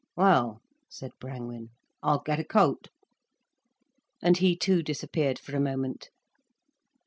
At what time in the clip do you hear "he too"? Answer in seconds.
4.37-4.81